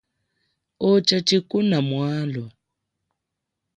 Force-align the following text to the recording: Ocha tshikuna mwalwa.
Ocha 0.91 1.17
tshikuna 1.27 1.77
mwalwa. 1.87 2.47